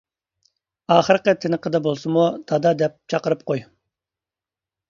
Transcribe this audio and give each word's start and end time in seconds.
ئاخىرقى 0.95 1.35
تىنىقىدا 1.43 1.81
بولسىمۇ 1.89 2.23
دادا 2.53 2.73
دەپ 2.81 2.99
چاقىرىپ 3.15 3.45
قوي! 3.53 3.63